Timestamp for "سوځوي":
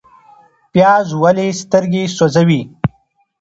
2.17-2.61